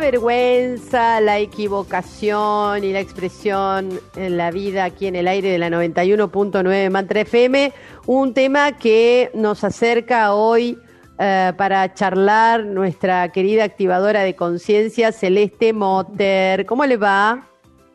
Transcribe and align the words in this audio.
Vergüenza, 0.00 1.20
la 1.20 1.38
equivocación 1.38 2.82
y 2.82 2.92
la 2.92 3.00
expresión 3.00 4.00
en 4.16 4.38
la 4.38 4.50
vida 4.50 4.84
aquí 4.84 5.06
en 5.06 5.14
el 5.14 5.28
aire 5.28 5.50
de 5.50 5.58
la 5.58 5.68
91.9 5.68 6.90
Mantra 6.90 7.20
FM, 7.20 7.72
un 8.06 8.32
tema 8.32 8.72
que 8.72 9.30
nos 9.34 9.62
acerca 9.62 10.32
hoy 10.32 10.78
eh, 11.18 11.52
para 11.56 11.92
charlar 11.92 12.64
nuestra 12.64 13.30
querida 13.30 13.64
activadora 13.64 14.22
de 14.22 14.34
conciencia, 14.34 15.12
Celeste 15.12 15.74
Motter. 15.74 16.64
¿Cómo 16.64 16.86
le 16.86 16.96
va? 16.96 17.46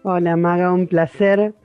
Hola 0.03 0.37
Maga, 0.37 0.71
un 0.71 0.85
placer. 0.85 1.55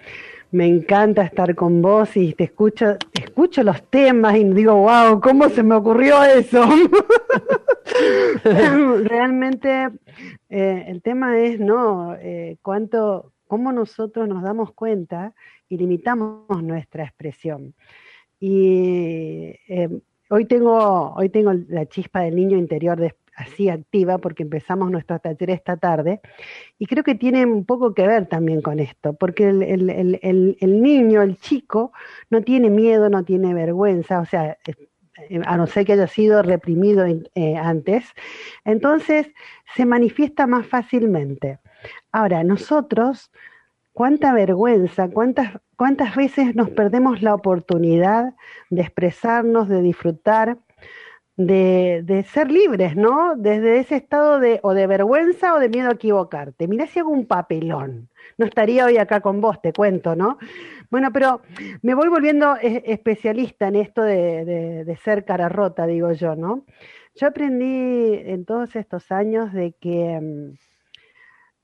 Me 0.52 0.66
encanta 0.66 1.22
estar 1.22 1.54
con 1.54 1.82
vos 1.82 2.16
y 2.16 2.32
te 2.32 2.44
escucho, 2.44 2.96
escucho 3.12 3.62
los 3.62 3.82
temas 3.90 4.36
y 4.36 4.44
digo, 4.44 4.74
wow, 4.74 5.20
¿cómo 5.20 5.50
se 5.50 5.62
me 5.62 5.74
ocurrió 5.74 6.24
eso? 6.24 6.64
Realmente 9.04 9.88
eh, 10.48 10.84
el 10.88 11.02
tema 11.02 11.38
es, 11.38 11.60
¿no? 11.60 12.14
Eh, 12.14 12.58
cuánto, 12.62 13.32
cómo 13.46 13.72
nosotros 13.72 14.28
nos 14.28 14.42
damos 14.42 14.72
cuenta 14.72 15.34
y 15.68 15.76
limitamos 15.76 16.62
nuestra 16.62 17.04
expresión. 17.04 17.74
Y 18.38 19.54
eh, 19.68 19.88
hoy, 20.30 20.46
tengo, 20.46 21.12
hoy 21.14 21.28
tengo 21.28 21.52
la 21.68 21.86
chispa 21.86 22.20
del 22.20 22.36
niño 22.36 22.56
interior 22.56 23.14
así 23.36 23.68
activa 23.68 24.18
porque 24.18 24.42
empezamos 24.42 24.90
nuestro 24.90 25.18
taller 25.18 25.50
esta 25.50 25.76
tarde 25.76 26.20
y 26.78 26.86
creo 26.86 27.02
que 27.02 27.14
tiene 27.14 27.46
un 27.46 27.64
poco 27.64 27.94
que 27.94 28.06
ver 28.06 28.26
también 28.26 28.60
con 28.60 28.80
esto, 28.80 29.14
porque 29.14 29.48
el, 29.48 30.82
niño, 30.82 31.22
el 31.22 31.38
chico, 31.38 31.92
no 32.28 32.42
tiene 32.42 32.70
miedo, 32.70 33.08
no 33.08 33.24
tiene 33.24 33.54
vergüenza, 33.54 34.20
o 34.20 34.26
sea, 34.26 34.58
a 35.44 35.56
no 35.56 35.66
ser 35.66 35.86
que 35.86 35.92
haya 35.92 36.06
sido 36.06 36.42
reprimido 36.42 37.04
eh, 37.06 37.56
antes, 37.56 38.04
entonces 38.64 39.28
se 39.74 39.86
manifiesta 39.86 40.46
más 40.46 40.66
fácilmente. 40.66 41.58
Ahora, 42.12 42.44
nosotros, 42.44 43.30
cuánta 43.92 44.32
vergüenza, 44.32 45.08
cuántas, 45.08 45.58
cuántas 45.76 46.16
veces 46.16 46.54
nos 46.54 46.70
perdemos 46.70 47.22
la 47.22 47.34
oportunidad 47.34 48.34
de 48.70 48.82
expresarnos, 48.82 49.68
de 49.68 49.82
disfrutar, 49.82 50.58
de, 51.46 52.24
ser 52.32 52.50
libres, 52.50 52.96
¿no? 52.96 53.34
Desde 53.36 53.78
ese 53.78 53.96
estado 53.96 54.40
de 54.40 54.60
o 54.62 54.74
de 54.74 54.86
vergüenza 54.86 55.54
o 55.54 55.58
de 55.58 55.68
miedo 55.68 55.88
a 55.88 55.94
equivocarte. 55.94 56.68
Mirá 56.68 56.86
si 56.86 56.98
hago 56.98 57.10
un 57.10 57.26
papelón. 57.26 58.08
No 58.38 58.46
estaría 58.46 58.84
hoy 58.84 58.98
acá 58.98 59.20
con 59.20 59.40
vos, 59.40 59.60
te 59.60 59.72
cuento, 59.72 60.16
¿no? 60.16 60.38
Bueno, 60.90 61.12
pero 61.12 61.40
me 61.82 61.94
voy 61.94 62.08
volviendo 62.08 62.56
especialista 62.56 63.68
en 63.68 63.76
esto 63.76 64.02
de, 64.02 64.84
de 64.84 64.96
ser 64.96 65.24
cara 65.24 65.48
rota, 65.48 65.86
digo 65.86 66.12
yo, 66.12 66.36
¿no? 66.36 66.64
Yo 67.14 67.28
aprendí 67.28 68.14
en 68.14 68.44
todos 68.44 68.76
estos 68.76 69.10
años 69.10 69.52
de 69.52 69.72
que 69.72 70.18
mm, 70.20 70.54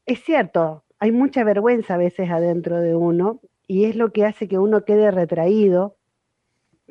es 0.06 0.22
cierto, 0.24 0.84
hay 0.98 1.12
mucha 1.12 1.44
vergüenza 1.44 1.94
a 1.94 1.98
veces 1.98 2.30
adentro 2.30 2.80
de 2.80 2.94
uno 2.94 3.40
y 3.66 3.84
es 3.84 3.96
lo 3.96 4.12
que 4.12 4.24
hace 4.24 4.48
que 4.48 4.58
uno 4.58 4.84
quede 4.84 5.10
retraído 5.10 5.96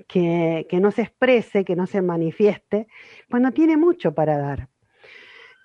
que, 0.07 0.67
no 0.73 0.91
se 0.91 1.03
exprese, 1.03 1.65
que 1.65 1.75
no 1.75 1.87
se 1.87 2.01
manifieste, 2.01 2.87
cuando 3.29 3.51
tiene 3.51 3.77
mucho 3.77 4.13
para 4.13 4.37
dar. 4.37 4.69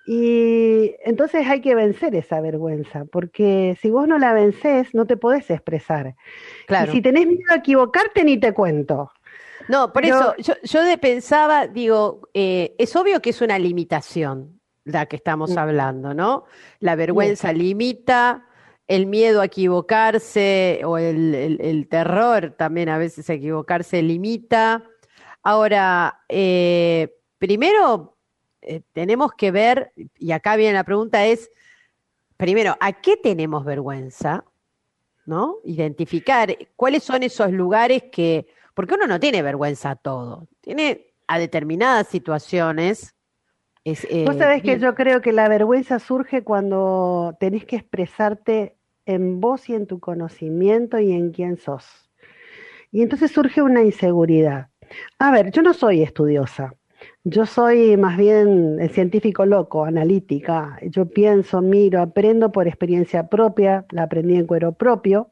Y 0.07 0.95
entonces 1.05 1.47
hay 1.47 1.61
que 1.61 1.75
vencer 1.75 2.15
esa 2.15 2.41
vergüenza, 2.41 3.05
porque 3.05 3.77
si 3.81 3.89
vos 3.89 4.07
no 4.07 4.17
la 4.17 4.33
vences, 4.33 4.93
no 4.93 5.05
te 5.05 5.15
podés 5.15 5.49
expresar. 5.49 6.15
Claro. 6.67 6.91
Y 6.91 6.95
si 6.95 7.01
tenés 7.01 7.27
miedo 7.27 7.51
a 7.51 7.57
equivocarte, 7.57 8.23
ni 8.23 8.39
te 8.39 8.53
cuento. 8.53 9.11
No, 9.67 9.93
por 9.93 10.05
eso 10.05 10.35
yo, 10.37 10.55
yo 10.63 10.79
pensaba, 10.99 11.67
digo, 11.67 12.27
eh, 12.33 12.75
es 12.79 12.95
obvio 12.95 13.21
que 13.21 13.29
es 13.29 13.41
una 13.41 13.59
limitación 13.59 14.59
la 14.83 15.05
que 15.05 15.15
estamos 15.15 15.51
mm. 15.51 15.57
hablando, 15.59 16.13
¿no? 16.13 16.45
La 16.79 16.95
vergüenza 16.95 17.53
limita, 17.53 18.47
el 18.91 19.05
miedo 19.05 19.39
a 19.39 19.45
equivocarse 19.45 20.81
o 20.83 20.97
el, 20.97 21.87
terror 21.89 22.53
también 22.57 22.89
a 22.89 22.97
veces 22.97 23.29
a 23.29 23.33
equivocarse 23.35 24.01
limita. 24.01 24.83
Ahora, 25.41 26.23
eh, 26.27 27.15
primero 27.37 28.17
eh, 28.61 28.81
tenemos 28.91 29.31
que 29.31 29.51
ver, 29.51 29.93
y 30.19 30.33
acá 30.33 30.57
viene 30.57 30.73
la 30.73 30.83
pregunta 30.83 31.25
es, 31.25 31.49
primero, 32.35 32.75
¿a 32.81 32.91
qué 32.91 33.15
tenemos 33.15 33.63
vergüenza? 33.63 34.43
¿No? 35.25 35.59
Identificar 35.63 36.53
cuáles 36.75 37.03
son 37.03 37.23
esos 37.23 37.49
lugares 37.53 38.03
que, 38.11 38.47
porque 38.73 38.95
uno 38.95 39.07
no 39.07 39.21
tiene 39.21 39.41
vergüenza 39.41 39.91
a 39.91 39.95
todo, 39.95 40.49
tiene 40.59 41.13
a 41.27 41.39
determinadas 41.39 42.09
situaciones. 42.09 43.15
Es, 43.85 44.05
Vos 44.25 44.35
sabés 44.35 44.59
eh, 44.59 44.63
que 44.63 44.79
yo 44.79 44.95
creo 44.95 45.21
que 45.21 45.31
la 45.31 45.47
vergüenza 45.47 45.97
surge 45.97 46.43
cuando 46.43 47.37
tenés 47.39 47.63
que 47.63 47.77
expresarte 47.77 48.75
en 49.05 49.41
vos 49.41 49.69
y 49.69 49.75
en 49.75 49.87
tu 49.87 49.99
conocimiento 49.99 50.99
y 50.99 51.11
en 51.11 51.31
quién 51.31 51.57
sos. 51.57 52.09
Y 52.91 53.01
entonces 53.01 53.31
surge 53.31 53.61
una 53.61 53.83
inseguridad. 53.83 54.69
A 55.19 55.31
ver, 55.31 55.51
yo 55.51 55.61
no 55.61 55.73
soy 55.73 56.03
estudiosa, 56.03 56.73
yo 57.23 57.45
soy 57.45 57.97
más 57.97 58.17
bien 58.17 58.77
el 58.79 58.89
científico 58.89 59.45
loco, 59.45 59.85
analítica. 59.85 60.77
Yo 60.83 61.05
pienso, 61.07 61.61
miro, 61.61 62.01
aprendo 62.01 62.51
por 62.51 62.67
experiencia 62.67 63.27
propia, 63.27 63.85
la 63.91 64.03
aprendí 64.03 64.35
en 64.35 64.47
cuero 64.47 64.73
propio. 64.73 65.29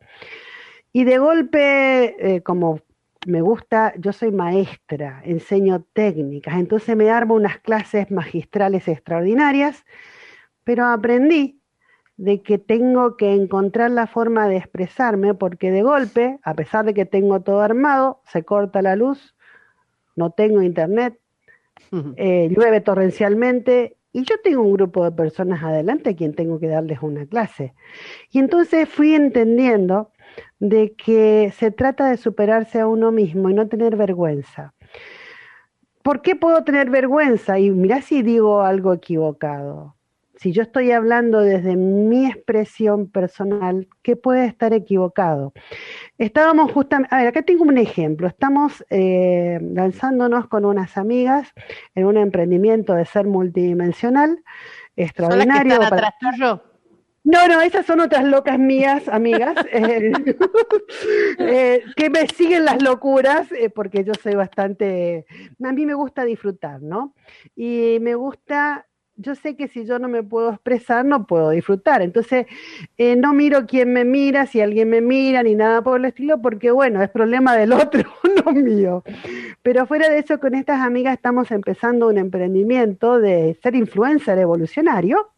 Y 0.92 1.04
de 1.04 1.18
golpe, 1.18 2.36
eh, 2.36 2.42
como 2.42 2.82
me 3.28 3.42
gusta, 3.42 3.94
yo 3.98 4.14
soy 4.14 4.32
maestra, 4.32 5.22
enseño 5.26 5.84
técnicas, 5.94 6.56
entonces 6.56 6.96
me 6.96 7.10
armo 7.10 7.36
unas 7.36 7.60
clases 7.60 8.10
magistrales 8.12 8.88
extraordinarias, 8.88 9.86
pero 10.64 10.86
aprendí 10.86 11.59
de 12.20 12.42
que 12.42 12.58
tengo 12.58 13.16
que 13.16 13.34
encontrar 13.34 13.92
la 13.92 14.06
forma 14.06 14.50
de 14.50 14.58
expresarme 14.58 15.34
porque 15.36 15.72
de 15.72 15.84
golpe, 15.84 16.38
a 16.44 16.54
pesar 16.54 16.84
de 16.84 16.94
que 16.94 17.06
tengo 17.06 17.40
todo 17.40 17.62
armado, 17.62 18.20
se 18.26 18.44
corta 18.44 18.82
la 18.82 18.98
luz, 18.98 19.38
no 20.18 20.30
tengo 20.30 20.62
internet, 20.62 21.18
eh, 22.18 22.50
llueve 22.52 22.82
torrencialmente 22.82 23.96
y 24.12 24.24
yo 24.24 24.36
tengo 24.44 24.64
un 24.64 24.74
grupo 24.74 25.06
de 25.06 25.14
personas 25.14 25.64
adelante 25.64 26.10
a 26.10 26.16
quien 26.18 26.34
tengo 26.34 26.60
que 26.60 26.68
darles 26.68 27.02
una 27.02 27.26
clase. 27.26 27.74
Y 28.32 28.40
entonces 28.40 28.90
fui 28.90 29.16
entendiendo 29.16 30.12
de 30.60 30.96
que 30.96 31.54
se 31.56 31.72
trata 31.72 32.10
de 32.10 32.18
superarse 32.18 32.82
a 32.82 32.88
uno 32.88 33.14
mismo 33.14 33.50
y 33.50 33.54
no 33.54 33.70
tener 33.70 33.96
vergüenza. 33.96 34.74
¿Por 36.04 36.22
qué 36.22 36.36
puedo 36.36 36.66
tener 36.66 36.90
vergüenza? 36.90 37.60
Y 37.60 37.72
mirá 37.72 38.02
si 38.02 38.24
digo 38.24 38.62
algo 38.62 38.92
equivocado 38.92 39.96
si 40.40 40.54
yo 40.54 40.62
estoy 40.62 40.92
hablando 40.92 41.42
desde 41.42 41.76
mi 41.76 42.26
expresión 42.26 43.12
personal, 43.12 43.90
¿qué 44.02 44.16
puede 44.16 44.46
estar 44.46 44.72
equivocado? 44.72 45.52
Estábamos 46.18 46.72
justamente, 46.72 47.14
a 47.14 47.20
ver, 47.20 47.28
acá 47.28 47.42
tengo 47.42 47.66
un 47.66 47.78
ejemplo, 47.78 48.26
estamos 48.26 48.86
eh, 48.90 49.60
lanzándonos 49.62 50.48
con 50.48 50.64
unas 50.64 50.98
amigas 50.98 51.52
en 51.94 52.06
un 52.06 52.16
emprendimiento 52.16 52.94
de 52.94 53.06
ser 53.06 53.28
multidimensional, 53.28 54.42
extraordinario. 54.96 55.76
¿Son 55.76 55.84
atrás 55.84 56.14
tuyo? 56.22 56.64
No, 57.26 57.46
no, 57.50 57.60
esas 57.60 57.86
son 57.86 58.00
otras 58.00 58.24
locas 58.24 58.58
mías, 58.58 59.10
amigas, 59.10 59.56
eh, 59.74 60.14
eh, 61.38 61.84
que 61.98 62.10
me 62.10 62.28
siguen 62.28 62.64
las 62.64 62.82
locuras, 62.82 63.50
porque 63.76 64.06
yo 64.06 64.14
soy 64.14 64.36
bastante, 64.36 65.26
a 65.62 65.74
mí 65.74 65.86
me 65.86 65.96
gusta 65.96 66.24
disfrutar, 66.24 66.82
¿no? 66.82 67.14
Y 67.58 67.98
me 68.00 68.16
gusta 68.16 68.86
yo 69.20 69.36
sé 69.36 69.56
que 69.56 69.68
si 69.68 69.86
yo 69.86 70.00
no 70.00 70.08
me 70.08 70.24
puedo 70.24 70.52
expresar, 70.52 71.04
no 71.04 71.28
puedo 71.28 71.50
disfrutar. 71.50 72.02
Entonces, 72.02 72.48
eh, 72.98 73.18
no 73.18 73.34
miro 73.34 73.66
quién 73.68 73.92
me 73.92 74.06
mira, 74.06 74.46
si 74.46 74.62
alguien 74.62 74.90
me 74.90 75.02
mira, 75.02 75.44
ni 75.44 75.56
nada 75.56 75.82
por 75.82 76.00
el 76.00 76.06
estilo, 76.06 76.42
porque 76.42 76.72
bueno, 76.72 77.04
es 77.04 77.10
problema 77.10 77.56
del 77.56 77.74
otro, 77.84 78.10
no 78.46 78.52
mío. 78.54 79.04
Pero 79.62 79.86
fuera 79.86 80.10
de 80.10 80.20
eso, 80.20 80.40
con 80.40 80.56
estas 80.56 80.82
amigas 80.82 81.14
estamos 81.14 81.52
empezando 81.52 82.08
un 82.08 82.18
emprendimiento 82.18 83.20
de 83.20 83.60
ser 83.62 83.76
influencer 83.76 84.40
evolucionario. 84.40 85.32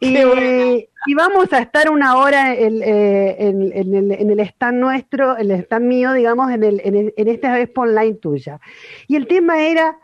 y, 0.00 1.14
vamos 1.14 1.50
a 1.52 1.60
estar 1.60 1.90
una 1.90 2.18
hora 2.18 2.54
eh, 2.54 3.36
en, 3.38 4.30
el, 4.30 4.40
stand 4.40 4.78
nuestro, 4.78 5.38
el 5.38 5.50
stand 5.50 5.86
mío, 5.86 6.12
digamos, 6.12 6.52
en, 6.52 6.62
el, 6.62 6.82
en, 6.84 7.28
esta 7.28 7.54
vez 7.54 7.70
online 7.74 8.14
tuya. 8.16 8.60
Y 9.08 9.16
el 9.16 9.26
tema 9.26 9.62
era 9.62 9.96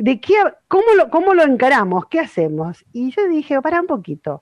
de 0.00 0.20
qué, 0.20 0.34
cómo, 0.68 0.94
lo, 0.96 1.10
cómo 1.10 1.34
lo 1.34 1.42
encaramos, 1.44 2.06
qué 2.06 2.20
hacemos. 2.20 2.84
Y 2.92 3.10
yo 3.10 3.28
dije, 3.28 3.60
para 3.60 3.80
un 3.80 3.86
poquito. 3.86 4.40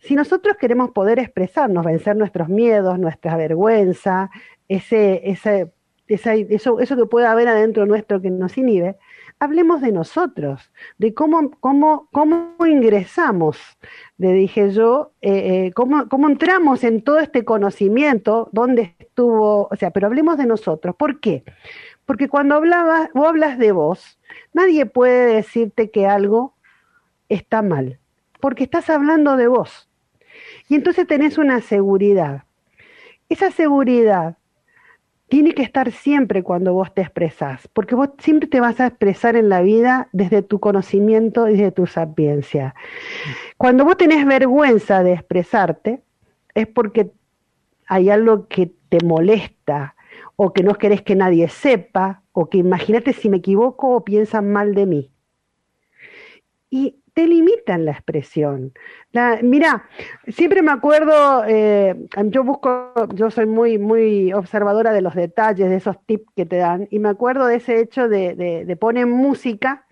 Si 0.00 0.14
nosotros 0.14 0.56
queremos 0.56 0.90
poder 0.90 1.18
expresarnos, 1.18 1.84
vencer 1.84 2.16
nuestros 2.16 2.48
miedos, 2.48 2.98
nuestra 2.98 3.36
vergüenza, 3.36 4.30
ese, 4.68 5.28
ese, 5.28 5.72
eso, 6.06 6.80
eso 6.80 6.96
que 6.96 7.06
puede 7.06 7.26
haber 7.26 7.48
adentro 7.48 7.84
nuestro 7.84 8.20
que 8.22 8.30
nos 8.30 8.56
inhibe, 8.56 8.96
hablemos 9.40 9.80
de 9.80 9.92
nosotros, 9.92 10.72
de 10.98 11.14
cómo, 11.14 11.50
cómo, 11.60 12.08
cómo 12.12 12.54
ingresamos, 12.66 13.58
le 14.16 14.32
dije 14.32 14.70
yo, 14.70 15.12
eh, 15.20 15.66
eh, 15.66 15.72
cómo, 15.74 16.08
cómo, 16.08 16.28
entramos 16.28 16.82
en 16.84 17.02
todo 17.02 17.18
este 17.18 17.44
conocimiento, 17.44 18.48
dónde 18.52 18.94
estuvo, 18.98 19.68
o 19.70 19.76
sea, 19.76 19.90
pero 19.90 20.06
hablemos 20.06 20.38
de 20.38 20.46
nosotros. 20.46 20.96
¿Por 20.96 21.20
qué? 21.20 21.44
Porque 22.08 22.26
cuando 22.26 22.54
hablabas, 22.54 23.10
vos 23.12 23.28
hablas 23.28 23.58
de 23.58 23.70
vos, 23.70 24.18
nadie 24.54 24.86
puede 24.86 25.34
decirte 25.34 25.90
que 25.90 26.06
algo 26.06 26.54
está 27.28 27.60
mal, 27.60 27.98
porque 28.40 28.64
estás 28.64 28.88
hablando 28.88 29.36
de 29.36 29.46
vos. 29.46 29.90
Y 30.70 30.76
entonces 30.76 31.06
tenés 31.06 31.36
una 31.36 31.60
seguridad. 31.60 32.44
Esa 33.28 33.50
seguridad 33.50 34.38
tiene 35.28 35.52
que 35.52 35.60
estar 35.60 35.92
siempre 35.92 36.42
cuando 36.42 36.72
vos 36.72 36.94
te 36.94 37.02
expresás, 37.02 37.68
porque 37.74 37.94
vos 37.94 38.08
siempre 38.16 38.48
te 38.48 38.60
vas 38.60 38.80
a 38.80 38.86
expresar 38.86 39.36
en 39.36 39.50
la 39.50 39.60
vida 39.60 40.08
desde 40.12 40.40
tu 40.40 40.60
conocimiento 40.60 41.46
y 41.46 41.58
desde 41.58 41.72
tu 41.72 41.86
sapiencia. 41.86 42.74
Cuando 43.58 43.84
vos 43.84 43.98
tenés 43.98 44.24
vergüenza 44.24 45.02
de 45.02 45.12
expresarte, 45.12 46.00
es 46.54 46.68
porque 46.68 47.10
hay 47.86 48.08
algo 48.08 48.48
que 48.48 48.72
te 48.88 49.04
molesta 49.04 49.94
o 50.40 50.52
que 50.52 50.62
no 50.62 50.76
querés 50.76 51.02
que 51.02 51.16
nadie 51.16 51.48
sepa 51.48 52.22
o 52.30 52.48
que 52.48 52.58
imagínate 52.58 53.12
si 53.12 53.28
me 53.28 53.38
equivoco 53.38 53.96
o 53.96 54.04
piensan 54.04 54.52
mal 54.52 54.72
de 54.72 54.86
mí. 54.86 55.12
Y 56.70 57.02
te 57.12 57.26
limitan 57.26 57.84
la 57.84 57.90
expresión. 57.90 58.72
Mira, 59.42 59.88
siempre 60.28 60.62
me 60.62 60.70
acuerdo, 60.70 61.42
eh, 61.44 61.96
yo 62.26 62.44
busco, 62.44 62.92
yo 63.14 63.32
soy 63.32 63.46
muy, 63.46 63.78
muy 63.78 64.32
observadora 64.32 64.92
de 64.92 65.00
los 65.00 65.16
detalles, 65.16 65.68
de 65.68 65.74
esos 65.74 65.96
tips 66.06 66.30
que 66.36 66.46
te 66.46 66.58
dan, 66.58 66.86
y 66.92 67.00
me 67.00 67.08
acuerdo 67.08 67.46
de 67.46 67.56
ese 67.56 67.80
hecho 67.80 68.08
de, 68.08 68.36
de, 68.36 68.64
de 68.64 68.76
poner 68.76 69.06
música 69.06 69.86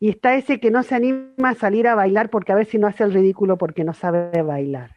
y 0.00 0.08
está 0.08 0.34
ese 0.36 0.58
que 0.58 0.70
no 0.70 0.82
se 0.82 0.94
anima 0.94 1.50
a 1.50 1.54
salir 1.54 1.86
a 1.86 1.94
bailar 1.94 2.30
porque 2.30 2.52
a 2.52 2.54
ver 2.54 2.64
si 2.64 2.78
no 2.78 2.86
hace 2.86 3.04
el 3.04 3.12
ridículo 3.12 3.58
porque 3.58 3.84
no 3.84 3.92
sabe 3.92 4.40
bailar. 4.40 4.96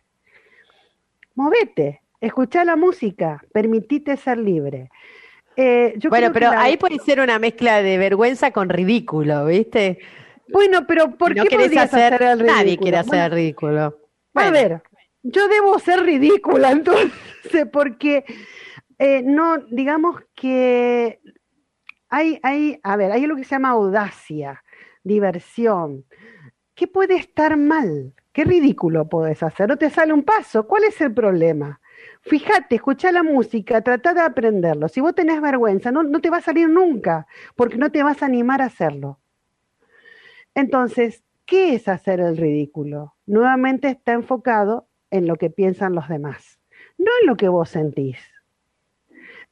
Movete, 1.34 2.02
escucha 2.26 2.66
la 2.66 2.76
música, 2.76 3.44
permitite 3.54 4.18
ser 4.18 4.38
libre. 4.38 4.90
Eh, 5.56 5.98
bueno, 6.10 6.32
pero 6.34 6.50
ahí 6.50 6.78
puede 6.78 7.00
ser 7.00 7.20
una 7.20 7.40
mezcla 7.40 7.82
de 7.82 7.98
vergüenza 7.98 8.52
con 8.52 8.70
ridículo, 8.70 9.46
¿viste? 9.46 10.00
Bueno, 10.50 10.86
pero 10.86 11.16
¿por 11.16 11.34
qué 11.34 11.46
podrías 11.46 11.86
hacer, 11.86 12.14
hacer, 12.16 12.28
el 12.28 12.40
ridículo? 12.40 12.58
Nadie 12.58 12.78
quiere 12.78 12.98
hacer 12.98 13.20
el 13.20 13.32
ridículo. 13.32 13.98
A 14.34 14.50
ver, 14.52 14.82
yo 15.24 15.48
debo 15.48 15.80
ser 15.80 16.04
ridícula 16.04 16.72
entonces, 16.72 17.68
porque 17.72 18.26
eh, 19.00 19.22
no, 19.24 19.58
digamos 19.70 20.22
que 20.36 21.20
hay, 22.10 22.40
hay, 22.44 22.80
a 22.84 22.98
ver, 22.98 23.12
hay 23.12 23.26
lo 23.26 23.36
que 23.36 23.44
se 23.44 23.52
llama 23.52 23.70
audacia, 23.70 24.64
diversión. 25.04 26.06
¿Qué 26.76 26.88
puede 26.88 27.16
estar 27.16 27.56
mal? 27.56 28.14
¿Qué 28.34 28.44
ridículo 28.44 29.08
puedes 29.08 29.42
hacer? 29.42 29.70
¿No 29.70 29.78
te 29.78 29.90
sale 29.90 30.12
un 30.12 30.24
paso? 30.24 30.68
¿Cuál 30.68 30.84
es 30.84 31.00
el 31.00 31.14
problema? 31.14 31.80
Fíjate, 32.26 32.76
escucha 32.76 33.12
la 33.12 33.22
música, 33.22 33.82
trata 33.82 34.16
de 34.16 34.22
aprenderlo. 34.22 34.88
Si 34.88 35.00
vos 35.00 35.14
tenés 35.14 35.40
vergüenza, 35.42 35.92
no, 35.92 36.02
no 36.02 36.20
te 36.22 36.32
va 36.32 36.38
a 36.38 36.42
salir 36.42 36.68
nunca, 36.68 37.28
porque 37.56 37.78
no 37.78 37.92
te 37.92 38.02
vas 38.02 38.24
a 38.24 38.26
animar 38.26 38.64
a 38.64 38.66
hacerlo. 38.66 39.20
Entonces, 40.56 41.24
¿qué 41.46 41.76
es 41.76 41.88
hacer 41.88 42.20
el 42.20 42.36
ridículo? 42.36 43.14
Nuevamente 43.28 43.90
está 43.90 44.14
enfocado 44.14 44.88
en 45.12 45.28
lo 45.28 45.36
que 45.36 45.52
piensan 45.52 45.94
los 45.94 46.10
demás, 46.10 46.60
no 46.98 47.12
en 47.22 47.28
lo 47.28 47.38
que 47.38 47.48
vos 47.48 47.70
sentís. 47.70 48.18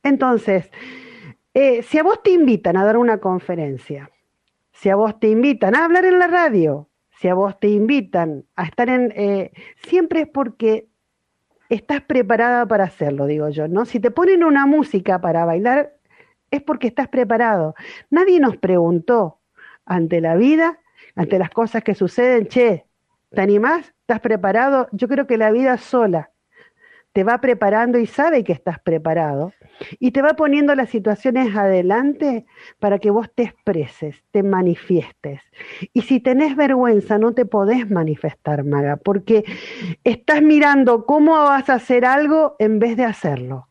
Entonces, 0.02 0.72
eh, 1.54 1.84
si 1.84 2.00
a 2.00 2.04
vos 2.04 2.24
te 2.24 2.32
invitan 2.32 2.76
a 2.76 2.86
dar 2.86 2.98
una 2.98 3.20
conferencia, 3.20 4.10
si 4.72 4.90
a 4.90 4.96
vos 4.96 5.20
te 5.20 5.30
invitan 5.30 5.76
a 5.76 5.86
hablar 5.86 6.06
en 6.06 6.18
la 6.18 6.28
radio, 6.28 6.90
si 7.12 7.28
a 7.28 7.36
vos 7.36 7.60
te 7.60 7.68
invitan 7.68 8.46
a 8.56 8.66
estar 8.66 8.90
en... 8.90 9.14
Eh, 9.16 9.52
siempre 9.76 10.22
es 10.22 10.28
porque 10.28 10.88
estás 11.76 12.02
preparada 12.02 12.66
para 12.66 12.86
hacerlo, 12.86 13.26
digo 13.26 13.50
yo, 13.50 13.68
¿no? 13.68 13.86
Si 13.86 14.00
te 14.00 14.12
ponen 14.12 14.44
una 14.44 14.66
música 14.66 15.20
para 15.22 15.46
bailar, 15.46 15.96
es 16.52 16.62
porque 16.62 16.88
estás 16.88 17.08
preparado. 17.08 17.76
Nadie 18.10 18.40
nos 18.40 18.58
preguntó 18.58 19.40
ante 19.86 20.22
la 20.22 20.36
vida 20.36 20.80
ante 21.16 21.40
las 21.40 21.50
cosas 21.50 21.84
que 21.84 21.96
suceden, 21.96 22.48
che, 22.48 22.86
¿te 23.30 23.42
animás? 23.42 23.94
¿Estás 24.02 24.20
preparado? 24.20 24.88
Yo 24.92 25.08
creo 25.08 25.28
que 25.28 25.38
la 25.38 25.52
vida 25.52 25.78
sola 25.78 26.32
te 27.14 27.24
va 27.24 27.40
preparando 27.40 28.00
y 28.00 28.08
sabe 28.08 28.44
que 28.44 28.54
estás 28.54 28.80
preparado 28.80 29.54
y 30.00 30.12
te 30.12 30.24
va 30.24 30.34
poniendo 30.34 30.74
las 30.74 30.90
situaciones 30.90 31.56
adelante 31.56 32.46
para 32.80 32.98
que 32.98 33.12
vos 33.12 33.30
te 33.34 33.44
expreses, 33.44 34.24
te 34.32 34.42
manifiestes. 34.42 35.42
Y 35.94 36.02
si 36.02 36.20
tenés 36.20 36.56
vergüenza, 36.56 37.20
no 37.20 37.34
te 37.34 37.46
podés 37.46 37.90
manifestar, 37.90 38.64
Maga, 38.64 38.98
porque 38.98 39.46
estás 40.04 40.42
mirando 40.42 41.06
cómo 41.06 41.34
vas 41.34 41.70
a 41.70 41.76
hacer 41.76 42.04
algo 42.04 42.56
en 42.58 42.80
vez 42.80 42.98
de 42.98 43.06
hacerlo. 43.06 43.68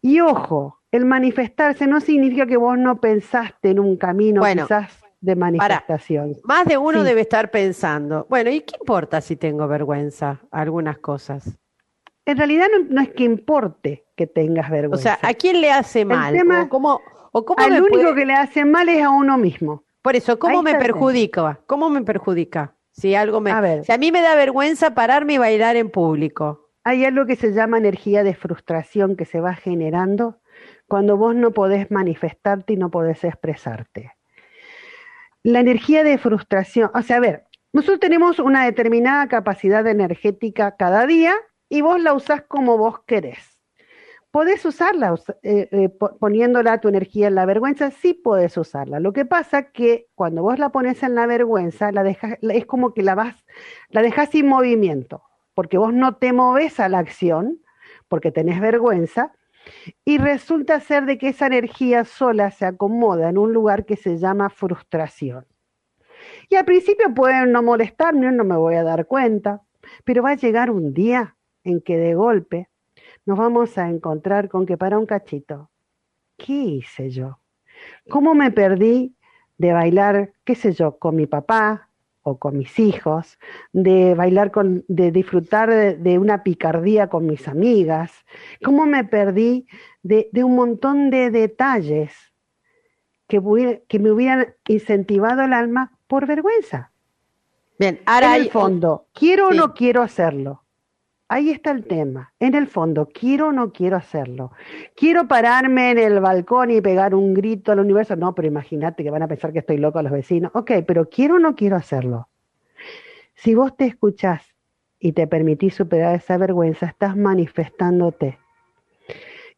Y 0.00 0.20
ojo, 0.20 0.78
el 0.92 1.04
manifestarse 1.04 1.88
no 1.88 2.00
significa 2.00 2.46
que 2.46 2.56
vos 2.56 2.78
no 2.78 3.00
pensaste 3.00 3.70
en 3.70 3.80
un 3.80 3.96
camino, 3.96 4.42
quizás 4.42 4.97
de 5.20 5.36
manifestación. 5.36 6.36
más 6.44 6.66
de 6.66 6.78
uno 6.78 7.02
debe 7.02 7.22
estar 7.22 7.50
pensando, 7.50 8.26
bueno, 8.28 8.50
¿y 8.50 8.60
qué 8.60 8.76
importa 8.78 9.20
si 9.20 9.36
tengo 9.36 9.66
vergüenza? 9.66 10.40
Algunas 10.50 10.98
cosas. 10.98 11.58
En 12.24 12.36
realidad 12.36 12.68
no, 12.88 13.00
es 13.00 13.10
que 13.10 13.24
importe 13.24 14.04
que 14.14 14.26
tengas 14.26 14.70
vergüenza. 14.70 15.14
O 15.14 15.18
sea, 15.18 15.28
¿a 15.28 15.34
quién 15.34 15.60
le 15.60 15.72
hace 15.72 16.04
mal? 16.04 16.36
o 16.36 16.68
cómo, 16.68 17.00
o 17.32 17.44
cómo 17.44 17.64
al 17.64 17.82
único 17.82 18.14
que 18.14 18.26
le 18.26 18.34
hace 18.34 18.64
mal 18.64 18.88
es 18.88 19.02
a 19.02 19.10
uno 19.10 19.38
mismo. 19.38 19.84
Por 20.02 20.14
eso, 20.14 20.38
¿cómo 20.38 20.62
me 20.62 20.74
perjudica? 20.74 21.60
¿Cómo 21.66 21.90
me 21.90 22.02
perjudica? 22.02 22.74
Si 22.92 23.14
algo 23.14 23.40
me, 23.40 23.50
a 23.50 23.82
si 23.82 23.92
a 23.92 23.98
mí 23.98 24.12
me 24.12 24.20
da 24.20 24.34
vergüenza 24.34 24.94
pararme 24.94 25.34
y 25.34 25.38
bailar 25.38 25.76
en 25.76 25.90
público. 25.90 26.70
Hay 26.84 27.04
algo 27.04 27.26
que 27.26 27.36
se 27.36 27.52
llama 27.52 27.78
energía 27.78 28.24
de 28.24 28.34
frustración 28.34 29.16
que 29.16 29.24
se 29.24 29.40
va 29.40 29.54
generando 29.54 30.40
cuando 30.86 31.16
vos 31.16 31.34
no 31.34 31.52
podés 31.52 31.90
manifestarte 31.90 32.72
y 32.72 32.76
no 32.76 32.90
podés 32.90 33.22
expresarte 33.24 34.17
la 35.42 35.60
energía 35.60 36.04
de 36.04 36.18
frustración, 36.18 36.90
o 36.94 37.02
sea, 37.02 37.16
a 37.16 37.20
ver, 37.20 37.44
nosotros 37.72 38.00
tenemos 38.00 38.38
una 38.38 38.64
determinada 38.64 39.28
capacidad 39.28 39.86
energética 39.86 40.76
cada 40.76 41.06
día 41.06 41.34
y 41.68 41.82
vos 41.82 42.00
la 42.00 42.14
usás 42.14 42.42
como 42.42 42.78
vos 42.78 43.00
querés. 43.06 43.58
¿Podés 44.30 44.64
usarla 44.66 45.14
eh, 45.42 45.68
eh, 45.72 45.88
poniéndola 45.88 46.80
tu 46.80 46.88
energía 46.88 47.28
en 47.28 47.34
la 47.34 47.46
vergüenza? 47.46 47.90
Sí 47.90 48.12
podés 48.12 48.56
usarla. 48.56 49.00
Lo 49.00 49.12
que 49.12 49.24
pasa 49.24 49.70
que 49.70 50.08
cuando 50.14 50.42
vos 50.42 50.58
la 50.58 50.68
pones 50.68 51.02
en 51.02 51.14
la 51.14 51.26
vergüenza, 51.26 51.92
la 51.92 52.02
es 52.08 52.66
como 52.66 52.92
que 52.92 53.02
la 53.02 53.14
vas, 53.14 53.36
la 53.88 54.02
dejas 54.02 54.30
sin 54.30 54.46
movimiento, 54.46 55.22
porque 55.54 55.78
vos 55.78 55.94
no 55.94 56.16
te 56.16 56.32
moves 56.32 56.78
a 56.78 56.90
la 56.90 56.98
acción, 56.98 57.62
porque 58.06 58.30
tenés 58.30 58.60
vergüenza, 58.60 59.32
y 60.04 60.18
resulta 60.18 60.80
ser 60.80 61.06
de 61.06 61.18
que 61.18 61.28
esa 61.28 61.46
energía 61.46 62.04
sola 62.04 62.50
se 62.50 62.66
acomoda 62.66 63.28
en 63.28 63.38
un 63.38 63.52
lugar 63.52 63.84
que 63.84 63.96
se 63.96 64.18
llama 64.18 64.50
frustración. 64.50 65.46
Y 66.48 66.56
al 66.56 66.64
principio 66.64 67.14
pueden 67.14 67.52
no 67.52 67.62
molestarme, 67.62 68.30
no 68.32 68.44
me 68.44 68.56
voy 68.56 68.74
a 68.74 68.82
dar 68.82 69.06
cuenta, 69.06 69.62
pero 70.04 70.22
va 70.22 70.30
a 70.30 70.36
llegar 70.36 70.70
un 70.70 70.92
día 70.92 71.36
en 71.64 71.80
que 71.80 71.96
de 71.96 72.14
golpe 72.14 72.68
nos 73.26 73.38
vamos 73.38 73.76
a 73.78 73.88
encontrar 73.88 74.48
con 74.48 74.66
que 74.66 74.76
para 74.76 74.98
un 74.98 75.06
cachito, 75.06 75.70
¿qué 76.36 76.52
hice 76.52 77.10
yo? 77.10 77.40
¿Cómo 78.08 78.34
me 78.34 78.50
perdí 78.50 79.14
de 79.58 79.72
bailar, 79.72 80.32
qué 80.44 80.54
sé 80.54 80.72
yo, 80.72 80.98
con 80.98 81.16
mi 81.16 81.26
papá, 81.26 81.87
o 82.28 82.38
con 82.38 82.58
mis 82.58 82.78
hijos, 82.78 83.38
de 83.72 84.14
bailar 84.14 84.50
con, 84.50 84.84
de 84.88 85.10
disfrutar 85.10 85.98
de, 85.98 86.18
una 86.18 86.42
picardía 86.42 87.08
con 87.08 87.26
mis 87.26 87.48
amigas, 87.48 88.12
cómo 88.62 88.86
me 88.86 89.04
perdí 89.04 89.66
de, 90.02 90.28
un 90.44 90.54
montón 90.54 91.10
de 91.10 91.30
detalles 91.30 92.12
que, 93.26 93.40
que, 93.88 93.98
me 93.98 94.10
hubieran 94.10 94.54
incentivado 94.66 95.42
el 95.42 95.52
alma 95.52 95.98
por 96.06 96.26
vergüenza. 96.26 96.92
Bien, 97.78 98.00
ahora 98.06 98.36
en 98.36 98.42
el 98.42 98.50
fondo, 98.50 99.06
¿quiero 99.12 99.48
o 99.48 99.52
no 99.52 99.74
quiero 99.74 100.02
hacerlo? 100.02 100.64
Ahí 101.30 101.50
está 101.50 101.72
el 101.72 101.84
tema. 101.84 102.32
En 102.40 102.54
el 102.54 102.66
fondo, 102.66 103.08
¿quiero 103.12 103.48
o 103.48 103.52
no 103.52 103.70
quiero 103.70 103.96
hacerlo? 103.96 104.50
¿Quiero 104.96 105.28
pararme 105.28 105.90
en 105.90 105.98
el 105.98 106.20
balcón 106.20 106.70
y 106.70 106.80
pegar 106.80 107.14
un 107.14 107.34
grito 107.34 107.70
al 107.70 107.80
universo? 107.80 108.16
No, 108.16 108.34
pero 108.34 108.48
imagínate 108.48 109.04
que 109.04 109.10
van 109.10 109.22
a 109.22 109.28
pensar 109.28 109.52
que 109.52 109.58
estoy 109.58 109.76
loco 109.76 109.98
a 109.98 110.02
los 110.02 110.12
vecinos. 110.12 110.50
Ok, 110.54 110.72
pero 110.86 111.10
¿quiero 111.10 111.34
o 111.36 111.38
no 111.38 111.54
quiero 111.54 111.76
hacerlo? 111.76 112.28
Si 113.34 113.54
vos 113.54 113.76
te 113.76 113.84
escuchás 113.84 114.42
y 114.98 115.12
te 115.12 115.26
permitís 115.26 115.74
superar 115.74 116.14
esa 116.14 116.38
vergüenza, 116.38 116.86
estás 116.86 117.14
manifestándote. 117.14 118.38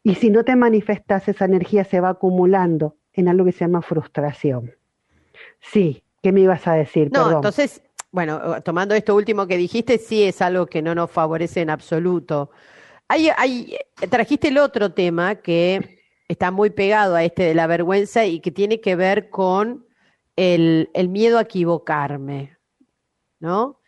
Y 0.03 0.15
si 0.15 0.29
no 0.29 0.43
te 0.43 0.57
manifestás, 0.57 1.29
esa 1.29 1.45
energía 1.45 1.85
se 1.85 2.01
va 2.01 2.09
acumulando 2.09 2.97
en 3.13 3.29
algo 3.29 3.45
que 3.45 3.53
se 3.53 3.59
llama 3.59 3.81
frustración. 3.81 4.73
Sí, 5.59 6.03
¿qué 6.21 6.31
me 6.31 6.41
ibas 6.41 6.67
a 6.67 6.73
decir? 6.73 7.11
No, 7.13 7.31
entonces, 7.31 7.81
bueno, 8.11 8.61
tomando 8.61 8.93
esto 8.93 9.15
último 9.15 9.47
que 9.47 9.57
dijiste, 9.57 9.97
sí 9.97 10.23
es 10.23 10.41
algo 10.41 10.65
que 10.67 10.81
no 10.81 10.93
nos 10.93 11.09
favorece 11.09 11.61
en 11.61 11.69
absoluto. 11.69 12.51
Hay, 13.07 13.29
hay, 13.37 13.77
trajiste 14.09 14.49
el 14.49 14.57
otro 14.57 14.93
tema 14.93 15.35
que 15.35 15.99
está 16.27 16.51
muy 16.51 16.69
pegado 16.69 17.15
a 17.15 17.23
este 17.23 17.43
de 17.43 17.55
la 17.55 17.67
vergüenza 17.67 18.25
y 18.25 18.39
que 18.39 18.51
tiene 18.51 18.81
que 18.81 18.95
ver 18.95 19.29
con 19.29 19.85
el, 20.35 20.89
el 20.93 21.09
miedo 21.09 21.37
a 21.37 21.43
equivocarme, 21.43 22.57
¿no? 23.39 23.81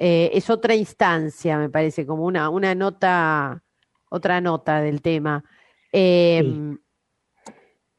Eh, 0.00 0.30
es 0.32 0.48
otra 0.48 0.76
instancia, 0.76 1.58
me 1.58 1.68
parece, 1.68 2.06
como 2.06 2.24
una, 2.24 2.48
una 2.50 2.72
nota, 2.76 3.64
otra 4.08 4.40
nota 4.40 4.80
del 4.80 5.02
tema. 5.02 5.44
Em, 5.90 6.78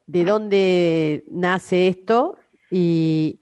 ¿De 0.06 0.24
dónde 0.24 1.24
nace 1.30 1.88
esto 1.88 2.38
y, 2.70 3.40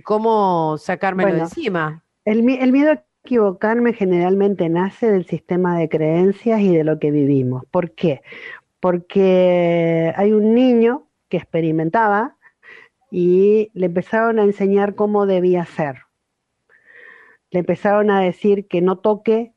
cómo 0.00 0.76
sacármelo 0.78 1.34
de 1.34 1.40
encima? 1.40 2.04
El, 2.24 2.48
el 2.48 2.72
miedo 2.72 2.92
a 2.92 3.04
equivocarme 3.24 3.92
generalmente 3.92 4.68
nace 4.68 5.10
del 5.10 5.26
sistema 5.26 5.78
de 5.78 5.88
creencias 5.88 6.60
y 6.60 6.74
de 6.74 6.84
lo 6.84 6.98
que 6.98 7.10
vivimos. 7.10 7.64
¿Por 7.70 7.92
qué? 7.92 8.22
Porque 8.78 10.12
hay 10.16 10.32
un 10.32 10.54
niño 10.54 11.06
que 11.28 11.36
experimentaba 11.36 12.36
y 13.10 13.70
le 13.74 13.86
empezaron 13.86 14.38
a 14.38 14.44
enseñar 14.44 14.94
cómo 14.94 15.26
debía 15.26 15.64
ser 15.64 15.96
le 17.50 17.60
empezaron 17.60 18.10
a 18.10 18.20
decir 18.20 18.66
que 18.68 18.80
no 18.80 18.98
toque 18.98 19.52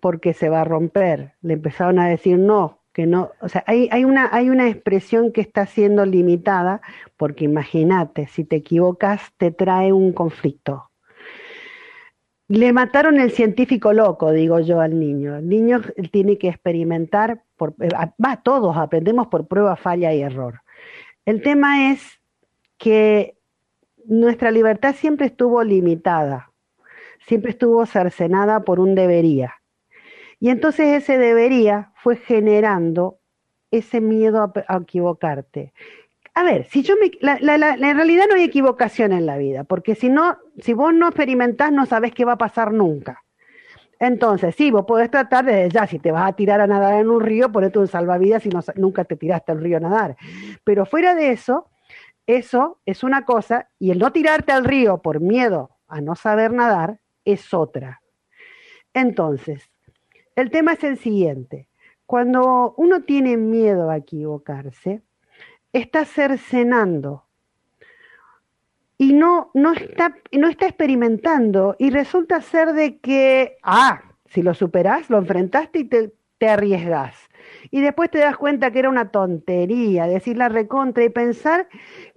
porque 0.00 0.34
se 0.34 0.48
va 0.48 0.62
a 0.62 0.64
romper, 0.64 1.34
le 1.42 1.54
empezaron 1.54 1.98
a 1.98 2.08
decir 2.08 2.38
no, 2.38 2.81
que 2.92 3.06
no, 3.06 3.30
o 3.40 3.48
sea, 3.48 3.64
hay, 3.66 3.88
hay, 3.90 4.04
una, 4.04 4.28
hay 4.32 4.50
una 4.50 4.68
expresión 4.68 5.32
que 5.32 5.40
está 5.40 5.66
siendo 5.66 6.04
limitada, 6.04 6.80
porque 7.16 7.44
imagínate, 7.44 8.26
si 8.28 8.44
te 8.44 8.56
equivocas, 8.56 9.20
te 9.38 9.50
trae 9.50 9.92
un 9.92 10.12
conflicto. 10.12 10.90
Le 12.48 12.72
mataron 12.72 13.18
el 13.18 13.30
científico 13.30 13.92
loco, 13.92 14.30
digo 14.30 14.60
yo 14.60 14.80
al 14.80 14.98
niño. 14.98 15.36
El 15.36 15.48
niño 15.48 15.80
tiene 16.10 16.36
que 16.36 16.48
experimentar, 16.48 17.42
por, 17.56 17.74
eh, 17.80 17.88
va, 18.22 18.42
todos 18.42 18.76
aprendemos 18.76 19.28
por 19.28 19.46
prueba, 19.46 19.76
falla 19.76 20.12
y 20.12 20.20
error. 20.20 20.60
El 21.24 21.40
tema 21.40 21.92
es 21.92 22.20
que 22.76 23.36
nuestra 24.04 24.50
libertad 24.50 24.94
siempre 24.94 25.26
estuvo 25.26 25.62
limitada 25.62 26.52
siempre 27.26 27.50
estuvo 27.50 27.84
cercenada 27.86 28.64
por 28.64 28.80
un 28.80 28.94
debería. 28.94 29.54
Y 30.42 30.50
entonces 30.50 31.00
ese 31.00 31.18
debería 31.18 31.92
fue 31.94 32.16
generando 32.16 33.20
ese 33.70 34.00
miedo 34.00 34.52
a, 34.66 34.76
equivocarte. 34.76 35.72
A 36.34 36.42
ver, 36.42 36.66
si 36.68 36.82
yo 36.82 36.96
me, 36.96 37.12
la, 37.20 37.36
en 37.74 37.96
realidad 37.96 38.24
no 38.28 38.34
hay 38.34 38.42
equivocación 38.42 39.12
en 39.12 39.24
la 39.24 39.38
vida, 39.38 39.62
porque 39.62 39.94
si 39.94 40.08
no, 40.08 40.36
si 40.58 40.72
vos 40.72 40.92
no 40.92 41.06
experimentás, 41.06 41.70
no 41.70 41.86
sabés 41.86 42.12
qué 42.12 42.24
va 42.24 42.32
a 42.32 42.38
pasar 42.38 42.72
nunca. 42.72 43.22
Entonces, 44.00 44.56
sí, 44.56 44.72
vos 44.72 44.84
podés 44.84 45.12
tratar 45.12 45.44
desde 45.44 45.70
ya, 45.70 45.86
si 45.86 46.00
te 46.00 46.10
vas 46.10 46.28
a 46.28 46.32
tirar 46.32 46.60
a 46.60 46.66
nadar 46.66 46.94
en 46.94 47.08
un 47.08 47.20
río, 47.20 47.52
ponete 47.52 47.78
un 47.78 47.86
salvavidas 47.86 48.42
si 48.42 48.50
nunca 48.74 49.04
te 49.04 49.14
tiraste 49.14 49.52
al 49.52 49.60
río 49.60 49.76
a 49.76 49.80
nadar. 49.80 50.16
Pero 50.64 50.86
fuera 50.86 51.14
de 51.14 51.30
eso, 51.30 51.70
eso 52.26 52.80
es 52.84 53.04
una 53.04 53.24
cosa, 53.24 53.70
y 53.78 53.92
el 53.92 54.00
no 54.00 54.10
tirarte 54.10 54.50
al 54.50 54.64
río 54.64 54.98
por 55.02 55.20
miedo 55.20 55.70
a 55.86 56.00
no 56.00 56.16
saber 56.16 56.52
nadar, 56.52 56.98
es 57.24 57.54
otra. 57.54 58.02
Entonces, 58.92 59.71
el 60.36 60.50
tema 60.50 60.74
es 60.74 60.84
el 60.84 60.98
siguiente. 60.98 61.68
Cuando 62.06 62.74
uno 62.76 63.02
tiene 63.02 63.36
miedo 63.36 63.90
a 63.90 63.96
equivocarse, 63.96 65.02
está 65.72 66.04
cercenando 66.04 67.24
y 68.98 69.12
no, 69.14 69.50
no, 69.54 69.72
está, 69.72 70.16
no 70.32 70.48
está 70.48 70.66
experimentando 70.66 71.74
y 71.78 71.90
resulta 71.90 72.40
ser 72.40 72.72
de 72.72 72.98
que, 72.98 73.56
ah, 73.62 74.02
si 74.26 74.42
lo 74.42 74.54
superás, 74.54 75.10
lo 75.10 75.18
enfrentaste 75.18 75.80
y 75.80 75.84
te, 75.84 76.12
te. 76.38 76.56
Y 77.70 77.80
después 77.80 78.10
te 78.10 78.18
das 78.18 78.36
cuenta 78.36 78.72
que 78.72 78.80
era 78.80 78.88
una 78.88 79.10
tontería 79.10 80.08
decir 80.08 80.36
la 80.36 80.48
recontra 80.48 81.04
y 81.04 81.08
pensar 81.08 81.68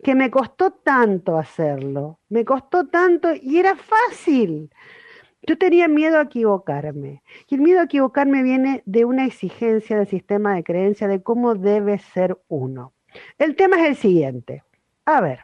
que 0.04 0.16
me 0.16 0.32
costó 0.32 0.72
tanto 0.72 1.38
hacerlo, 1.38 2.20
me 2.30 2.44
costó 2.44 2.88
tanto 2.88 3.30
y 3.40 3.60
era 3.60 3.76
fácil. 3.76 4.72
Yo 5.48 5.58
tenía 5.58 5.88
miedo 5.88 6.18
a 6.18 6.24
equivocarme. 6.24 7.22
Y 7.48 7.56
el 7.56 7.62
miedo 7.62 7.80
a 7.80 7.84
equivocarme 7.84 8.44
viene 8.44 8.82
de 8.86 9.06
una 9.06 9.26
exigencia 9.26 9.98
del 9.98 10.08
sistema 10.08 10.56
de 10.56 10.64
creencia 10.64 11.08
de 11.08 11.22
cómo 11.22 11.56
debe 11.56 12.00
ser 12.00 12.38
uno. 12.48 12.94
El 13.38 13.56
tema 13.56 13.82
es 13.82 13.90
el 13.90 13.96
siguiente. 13.96 14.64
A 15.06 15.22
ver, 15.22 15.42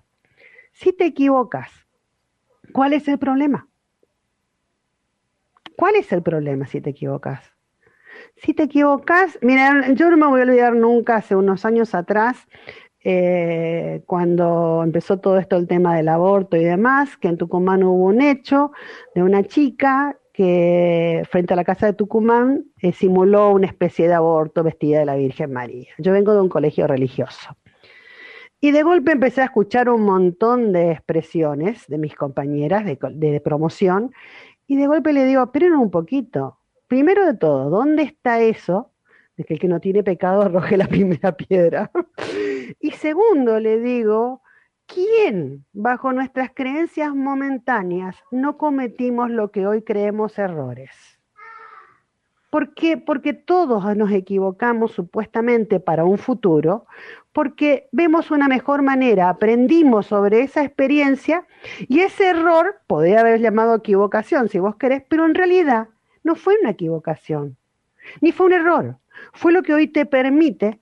si 0.72 0.92
te 0.94 1.06
equivocas, 1.06 1.70
¿cuál 2.74 2.94
es 2.94 3.08
el 3.08 3.20
problema? 3.20 3.68
¿Cuál 5.76 5.96
es 5.96 6.12
el 6.12 6.22
problema 6.22 6.66
si 6.66 6.82
te 6.82 6.92
equivocas? 6.92 7.52
Si 8.38 8.54
te 8.54 8.64
equivocas, 8.64 9.38
mira, 9.42 9.92
yo 9.94 10.10
no 10.10 10.18
me 10.18 10.28
voy 10.28 10.42
a 10.42 10.44
olvidar 10.44 10.76
nunca, 10.76 11.18
hace 11.18 11.36
unos 11.36 11.66
años 11.66 11.96
atrás, 11.96 12.48
eh, 13.04 14.04
cuando 14.06 14.82
empezó 14.84 15.18
todo 15.18 15.38
esto, 15.38 15.58
el 15.58 15.68
tema 15.68 15.96
del 15.96 16.10
aborto 16.10 16.56
y 16.58 16.64
demás, 16.64 17.18
que 17.18 17.28
en 17.28 17.38
Tucumán 17.38 17.84
hubo 17.84 18.06
un 18.06 18.22
hecho 18.22 18.72
de 19.16 19.24
una 19.24 19.44
chica 19.44 20.18
que 20.34 21.24
frente 21.30 21.54
a 21.54 21.58
la 21.58 21.64
casa 21.64 21.88
de 21.88 21.94
Tucumán 21.94 22.66
eh, 22.82 22.94
simuló 22.94 23.52
una 23.52 23.68
especie 23.68 24.08
de 24.08 24.14
aborto 24.14 24.64
vestida 24.64 25.00
de 25.00 25.06
la 25.06 25.16
Virgen 25.16 25.52
María. 25.52 25.90
Yo 25.98 26.14
vengo 26.14 26.34
de 26.34 26.42
un 26.42 26.50
colegio 26.50 26.88
religioso. 26.88 27.58
Y 28.60 28.72
de 28.72 28.84
golpe 28.84 29.12
empecé 29.12 29.42
a 29.42 29.46
escuchar 29.46 29.90
un 29.90 30.04
montón 30.04 30.72
de 30.72 30.92
expresiones 30.92 31.88
de 31.88 31.98
mis 31.98 32.14
compañeras 32.14 32.86
de, 32.86 32.98
de 33.14 33.42
promoción 33.42 34.12
y 34.68 34.78
de 34.78 34.86
golpe 34.86 35.14
le 35.14 35.26
digo, 35.26 35.44
esperen 35.44 35.74
un 35.74 35.90
poquito. 35.90 36.60
Primero 36.88 37.26
de 37.26 37.34
todo, 37.34 37.72
¿dónde 37.72 38.04
está 38.04 38.40
eso 38.42 38.91
de 39.42 39.46
que 39.46 39.54
el 39.56 39.60
que 39.60 39.68
no 39.68 39.80
tiene 39.80 40.04
pecado 40.04 40.42
arroje 40.44 40.78
la 40.78 40.88
primera 40.88 41.36
piedra? 41.36 41.92
Y 42.80 42.92
segundo, 42.92 43.60
le 43.60 43.80
digo, 43.80 44.42
¿quién 44.86 45.66
bajo 45.74 46.14
nuestras 46.14 46.52
creencias 46.54 47.14
momentáneas 47.14 48.16
no 48.32 48.58
cometimos 48.58 49.30
lo 49.30 49.52
que 49.52 49.68
hoy 49.68 49.82
creemos 49.82 50.38
errores? 50.40 50.92
¿Por 52.52 52.74
qué? 52.74 52.98
Porque 52.98 53.34
todos 53.34 53.96
nos 53.96 54.12
equivocamos 54.12 54.92
supuestamente 54.92 55.80
para 55.80 56.04
un 56.04 56.18
futuro, 56.18 56.86
porque 57.32 57.88
vemos 57.94 58.30
una 58.30 58.50
mejor 58.50 58.82
manera, 58.82 59.30
aprendimos 59.30 60.08
sobre 60.08 60.42
esa 60.42 60.62
experiencia 60.62 61.46
y 61.88 62.02
ese 62.02 62.28
error 62.28 62.82
podría 62.88 63.22
haber 63.22 63.40
llamado 63.40 63.76
equivocación, 63.76 64.50
si 64.50 64.60
vos 64.60 64.76
querés, 64.76 65.02
pero 65.08 65.26
en 65.26 65.34
realidad 65.34 65.88
no 66.24 66.36
fue 66.36 66.56
una 66.60 66.72
equivocación, 66.72 67.56
ni 68.20 68.34
fue 68.34 68.48
un 68.48 68.54
error, 68.54 68.98
fue 69.34 69.52
lo 69.52 69.64
que 69.64 69.74
hoy 69.74 69.88
te 69.88 70.06
permite 70.06 70.80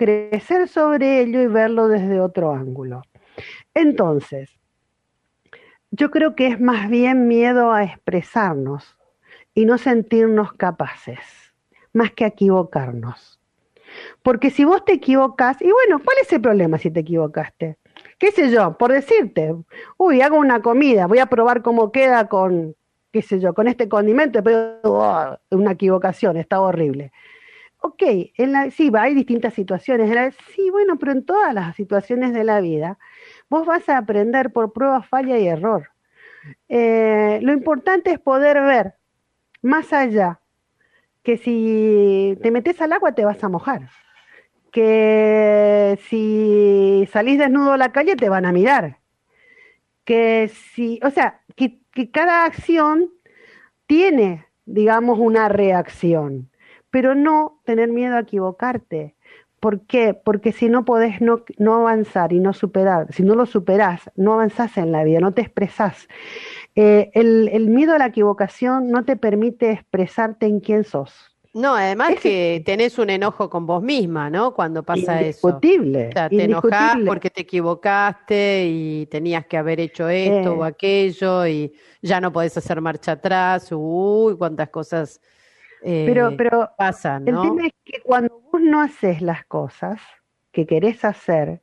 crecer 0.00 0.66
sobre 0.68 1.20
ello 1.20 1.42
y 1.42 1.46
verlo 1.46 1.88
desde 1.88 2.20
otro 2.20 2.52
ángulo. 2.52 3.02
Entonces, 3.74 4.58
yo 5.90 6.10
creo 6.10 6.34
que 6.34 6.46
es 6.46 6.58
más 6.58 6.88
bien 6.88 7.28
miedo 7.28 7.72
a 7.72 7.84
expresarnos 7.84 8.96
y 9.54 9.66
no 9.66 9.76
sentirnos 9.76 10.54
capaces, 10.54 11.18
más 11.92 12.12
que 12.12 12.24
equivocarnos. 12.24 13.38
Porque 14.22 14.50
si 14.50 14.64
vos 14.64 14.84
te 14.84 14.94
equivocas, 14.94 15.60
y 15.60 15.70
bueno, 15.70 16.00
¿cuál 16.02 16.16
es 16.22 16.32
el 16.32 16.40
problema 16.40 16.78
si 16.78 16.90
te 16.90 17.00
equivocaste? 17.00 17.76
¿Qué 18.18 18.32
sé 18.32 18.50
yo? 18.50 18.78
Por 18.78 18.92
decirte, 18.92 19.54
uy, 19.98 20.22
hago 20.22 20.38
una 20.38 20.62
comida, 20.62 21.06
voy 21.06 21.18
a 21.18 21.26
probar 21.26 21.60
cómo 21.60 21.92
queda 21.92 22.28
con, 22.28 22.74
qué 23.12 23.20
sé 23.20 23.40
yo, 23.40 23.52
con 23.52 23.68
este 23.68 23.88
condimento, 23.88 24.42
pero 24.42 24.78
oh, 24.84 25.36
una 25.50 25.72
equivocación, 25.72 26.38
está 26.38 26.60
horrible 26.60 27.12
ok, 27.80 28.02
en 28.36 28.52
la, 28.52 28.70
sí, 28.70 28.90
hay 28.94 29.14
distintas 29.14 29.54
situaciones. 29.54 30.34
sí, 30.54 30.70
bueno, 30.70 30.98
pero 30.98 31.12
en 31.12 31.24
todas 31.24 31.54
las 31.54 31.74
situaciones 31.76 32.32
de 32.32 32.44
la 32.44 32.60
vida, 32.60 32.98
vos 33.48 33.66
vas 33.66 33.88
a 33.88 33.98
aprender 33.98 34.52
por 34.52 34.72
prueba, 34.72 35.02
falla 35.02 35.38
y 35.38 35.48
error. 35.48 35.90
Eh, 36.68 37.38
lo 37.42 37.52
importante 37.52 38.12
es 38.12 38.18
poder 38.18 38.60
ver 38.62 38.94
más 39.62 39.92
allá 39.92 40.40
que 41.22 41.36
si 41.36 42.38
te 42.42 42.50
metes 42.50 42.80
al 42.80 42.92
agua 42.92 43.14
te 43.14 43.24
vas 43.24 43.42
a 43.44 43.48
mojar, 43.48 43.90
que 44.72 45.98
si 46.08 47.08
salís 47.12 47.38
desnudo 47.38 47.72
a 47.72 47.78
la 47.78 47.92
calle 47.92 48.16
te 48.16 48.28
van 48.28 48.46
a 48.46 48.52
mirar, 48.52 48.98
que 50.04 50.48
si, 50.48 50.98
o 51.02 51.10
sea, 51.10 51.42
que, 51.56 51.80
que 51.92 52.10
cada 52.10 52.44
acción 52.44 53.10
tiene, 53.86 54.46
digamos, 54.64 55.18
una 55.18 55.48
reacción 55.48 56.49
pero 56.90 57.14
no 57.14 57.60
tener 57.64 57.88
miedo 57.88 58.16
a 58.16 58.20
equivocarte, 58.20 59.14
¿Por 59.60 59.82
qué? 59.82 60.14
Porque 60.14 60.52
si 60.52 60.70
no 60.70 60.86
podés 60.86 61.20
no, 61.20 61.44
no 61.58 61.74
avanzar 61.74 62.32
y 62.32 62.40
no 62.40 62.54
superar, 62.54 63.12
si 63.12 63.22
no 63.22 63.34
lo 63.34 63.44
superás, 63.44 64.10
no 64.16 64.32
avanzás 64.32 64.78
en 64.78 64.90
la 64.90 65.04
vida, 65.04 65.20
no 65.20 65.34
te 65.34 65.42
expresás. 65.42 66.08
Eh, 66.74 67.10
el, 67.12 67.50
el 67.52 67.68
miedo 67.68 67.94
a 67.94 67.98
la 67.98 68.06
equivocación 68.06 68.90
no 68.90 69.04
te 69.04 69.16
permite 69.16 69.70
expresarte 69.72 70.46
en 70.46 70.60
quién 70.60 70.84
sos. 70.84 71.12
No, 71.52 71.74
además 71.74 72.12
que 72.22 72.62
tenés 72.64 72.96
un 72.98 73.10
enojo 73.10 73.50
con 73.50 73.66
vos 73.66 73.82
misma, 73.82 74.30
¿no? 74.30 74.54
Cuando 74.54 74.82
pasa 74.84 75.20
eso. 75.20 75.48
Indiscutible. 75.48 76.08
O 76.08 76.12
sea, 76.12 76.28
te 76.28 76.44
enojás 76.44 76.96
porque 77.04 77.28
te 77.28 77.42
equivocaste 77.42 78.66
y 78.68 79.06
tenías 79.06 79.44
que 79.46 79.58
haber 79.58 79.80
hecho 79.80 80.08
esto 80.08 80.54
o 80.54 80.64
Eh. 80.64 80.68
aquello 80.68 81.46
y 81.46 81.72
ya 82.00 82.20
no 82.20 82.32
podés 82.32 82.56
hacer 82.56 82.80
marcha 82.80 83.12
atrás. 83.12 83.68
Uy, 83.72 84.36
cuántas 84.38 84.68
cosas 84.70 85.20
eh, 85.82 86.04
Pero, 86.06 86.36
pero 86.36 86.70
pasan, 86.76 87.26
el 87.26 87.34
¿no? 87.34 87.42
tema 87.42 87.66
es 87.66 87.72
que 87.84 88.00
cuando 88.02 88.40
vos 88.52 88.60
no 88.60 88.80
haces 88.80 89.22
las 89.22 89.44
cosas 89.46 90.00
que 90.52 90.66
querés 90.66 91.04
hacer, 91.04 91.60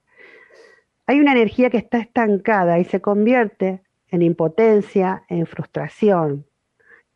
hay 1.05 1.19
una 1.19 1.31
energía 1.33 1.69
que 1.69 1.77
está 1.77 1.99
estancada 1.99 2.79
y 2.79 2.85
se 2.85 3.01
convierte 3.01 3.81
en 4.09 4.21
impotencia, 4.21 5.23
en 5.29 5.45
frustración, 5.45 6.45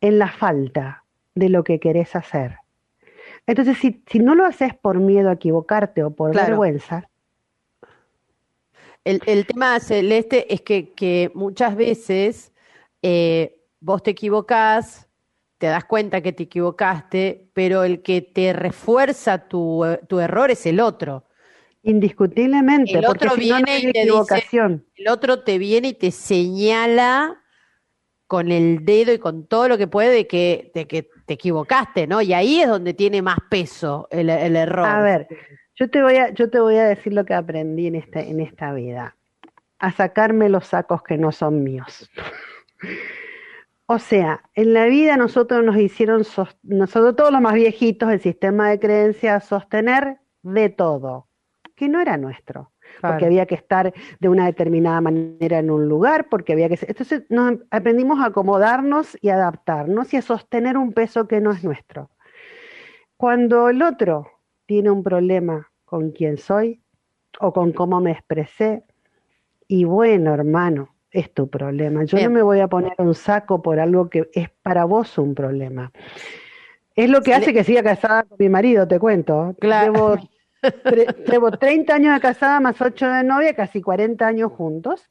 en 0.00 0.18
la 0.18 0.28
falta 0.30 1.04
de 1.34 1.48
lo 1.48 1.64
que 1.64 1.78
querés 1.80 2.14
hacer. 2.16 2.56
Entonces, 3.46 3.78
si, 3.78 4.02
si 4.06 4.18
no 4.18 4.34
lo 4.34 4.44
haces 4.46 4.74
por 4.74 4.98
miedo 4.98 5.28
a 5.30 5.34
equivocarte 5.34 6.02
o 6.04 6.10
por 6.14 6.32
Claro. 6.32 6.50
vergüenza, 6.50 7.08
El, 9.04 9.20
el 9.26 9.46
tema 9.46 9.80
celeste 9.80 10.52
es 10.52 10.60
que, 10.62 10.92
que 10.92 11.30
muchas 11.34 11.74
veces 11.76 12.52
eh, 13.02 13.58
vos 13.80 14.02
te 14.02 14.12
equivocás, 14.12 15.08
te 15.62 15.68
das 15.68 15.84
cuenta 15.84 16.20
que 16.22 16.32
te 16.32 16.42
equivocaste, 16.42 17.46
pero 17.52 17.84
el 17.84 18.02
que 18.02 18.20
te 18.20 18.52
refuerza 18.52 19.46
tu, 19.46 19.84
tu 20.08 20.18
error 20.18 20.50
es 20.50 20.66
el 20.66 20.80
otro. 20.80 21.28
indiscutiblemente, 21.84 22.98
El 22.98 23.04
porque 23.04 23.28
otro 23.28 23.36
si 23.40 23.48
no, 23.48 23.60
no 23.60 23.64
viene 23.64 23.78
y 23.78 23.92
te 23.92 24.04
dice-. 24.06 24.80
El 24.96 25.08
otro 25.08 25.44
te 25.44 25.58
viene 25.58 25.90
y 25.90 25.94
te 25.94 26.10
señala 26.10 27.40
con 28.26 28.50
el 28.50 28.84
dedo 28.84 29.12
y 29.12 29.20
con 29.20 29.46
todo 29.46 29.68
lo 29.68 29.78
que 29.78 29.86
puede 29.86 30.10
de 30.10 30.26
que, 30.26 30.72
de 30.74 30.88
que 30.88 31.08
te 31.26 31.34
equivocaste, 31.34 32.08
¿no? 32.08 32.20
Y 32.22 32.32
ahí 32.32 32.60
es 32.60 32.66
donde 32.68 32.92
tiene 32.92 33.22
más 33.22 33.38
peso 33.48 34.08
el, 34.10 34.30
el 34.30 34.56
error. 34.56 34.88
A 34.88 35.00
ver, 35.00 35.28
yo 35.76 35.88
te 35.88 36.02
voy 36.02 36.16
a, 36.16 36.30
yo 36.30 36.50
te 36.50 36.58
voy 36.58 36.74
a 36.74 36.86
decir 36.86 37.12
lo 37.12 37.24
que 37.24 37.34
aprendí 37.34 37.86
en 37.86 37.94
esta, 37.94 38.20
en 38.20 38.40
esta 38.40 38.72
vida. 38.72 39.14
A 39.78 39.92
sacarme 39.92 40.48
los 40.48 40.66
sacos 40.66 41.04
que 41.04 41.16
no 41.18 41.30
son 41.30 41.62
míos. 41.62 42.10
O 43.94 43.98
sea, 43.98 44.40
en 44.54 44.72
la 44.72 44.86
vida 44.86 45.18
nosotros 45.18 45.62
nos 45.62 45.76
hicieron, 45.76 46.22
nosotros 46.62 47.14
todos 47.14 47.30
los 47.30 47.42
más 47.42 47.52
viejitos, 47.52 48.10
el 48.10 48.20
sistema 48.20 48.70
de 48.70 48.80
creencias, 48.80 49.44
sostener 49.44 50.16
de 50.42 50.70
todo, 50.70 51.28
que 51.76 51.90
no 51.90 52.00
era 52.00 52.16
nuestro. 52.16 52.72
Claro. 53.00 53.12
Porque 53.14 53.26
había 53.26 53.44
que 53.44 53.54
estar 53.54 53.92
de 54.18 54.28
una 54.30 54.46
determinada 54.46 55.02
manera 55.02 55.58
en 55.58 55.70
un 55.70 55.88
lugar, 55.90 56.30
porque 56.30 56.54
había 56.54 56.70
que... 56.70 56.78
ser- 56.78 56.88
Entonces 56.88 57.24
nos 57.28 57.58
aprendimos 57.70 58.18
a 58.20 58.26
acomodarnos 58.28 59.18
y 59.20 59.28
adaptarnos 59.28 60.14
y 60.14 60.16
a 60.16 60.22
sostener 60.22 60.78
un 60.78 60.94
peso 60.94 61.28
que 61.28 61.42
no 61.42 61.52
es 61.52 61.62
nuestro. 61.62 62.08
Cuando 63.18 63.68
el 63.68 63.82
otro 63.82 64.26
tiene 64.64 64.90
un 64.90 65.02
problema 65.02 65.70
con 65.84 66.12
quién 66.12 66.38
soy 66.38 66.82
o 67.40 67.52
con 67.52 67.72
cómo 67.72 68.00
me 68.00 68.12
expresé, 68.12 68.84
y 69.68 69.84
bueno, 69.84 70.32
hermano, 70.32 70.94
es 71.12 71.32
tu 71.32 71.48
problema. 71.48 72.04
Yo 72.04 72.16
Bien. 72.16 72.30
no 72.30 72.34
me 72.34 72.42
voy 72.42 72.60
a 72.60 72.68
poner 72.68 72.94
un 72.98 73.14
saco 73.14 73.62
por 73.62 73.78
algo 73.78 74.08
que 74.08 74.28
es 74.32 74.48
para 74.62 74.84
vos 74.84 75.18
un 75.18 75.34
problema. 75.34 75.92
Es 76.96 77.08
lo 77.08 77.22
que 77.22 77.34
hace 77.34 77.52
que 77.52 77.64
siga 77.64 77.82
casada 77.82 78.24
con 78.24 78.36
mi 78.38 78.48
marido, 78.48 78.88
te 78.88 78.98
cuento. 78.98 79.54
Claro. 79.60 79.92
Llevo, 79.92 80.16
llevo 81.26 81.50
30 81.50 81.94
años 81.94 82.14
de 82.14 82.20
casada 82.20 82.60
más 82.60 82.80
8 82.80 83.06
de 83.08 83.24
novia, 83.24 83.54
casi 83.54 83.80
40 83.82 84.26
años 84.26 84.52
juntos. 84.52 85.08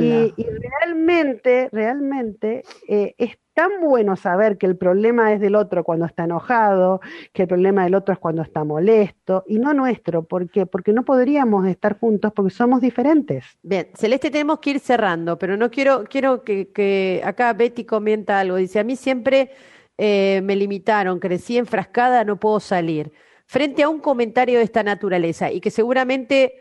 Y, 0.00 0.32
y 0.36 0.46
realmente, 0.80 1.68
realmente 1.72 2.62
eh, 2.88 3.14
es 3.18 3.38
tan 3.56 3.80
bueno 3.80 4.16
saber 4.16 4.58
que 4.58 4.66
el 4.66 4.76
problema 4.76 5.32
es 5.32 5.40
del 5.40 5.54
otro 5.54 5.82
cuando 5.82 6.04
está 6.04 6.24
enojado, 6.24 7.00
que 7.32 7.42
el 7.42 7.48
problema 7.48 7.84
del 7.84 7.94
otro 7.94 8.12
es 8.12 8.18
cuando 8.18 8.42
está 8.42 8.64
molesto, 8.64 9.44
y 9.46 9.58
no 9.58 9.72
nuestro. 9.72 10.24
¿Por 10.24 10.50
qué? 10.50 10.66
Porque 10.66 10.92
no 10.92 11.04
podríamos 11.04 11.66
estar 11.66 11.98
juntos 11.98 12.32
porque 12.34 12.50
somos 12.50 12.82
diferentes. 12.82 13.44
Bien, 13.62 13.88
Celeste, 13.94 14.30
tenemos 14.30 14.58
que 14.58 14.70
ir 14.70 14.80
cerrando, 14.80 15.38
pero 15.38 15.56
no 15.56 15.70
quiero, 15.70 16.04
quiero 16.04 16.44
que, 16.44 16.70
que 16.70 17.22
acá 17.24 17.52
Betty 17.54 17.84
comenta 17.84 18.40
algo. 18.40 18.56
Dice, 18.56 18.78
a 18.78 18.84
mí 18.84 18.94
siempre 18.94 19.50
eh, 19.96 20.42
me 20.44 20.54
limitaron, 20.54 21.18
crecí 21.18 21.56
enfrascada, 21.56 22.24
no 22.24 22.38
puedo 22.38 22.60
salir. 22.60 23.10
Frente 23.46 23.82
a 23.82 23.88
un 23.88 24.00
comentario 24.00 24.58
de 24.58 24.64
esta 24.64 24.82
naturaleza 24.82 25.50
y 25.50 25.60
que 25.60 25.70
seguramente 25.70 26.60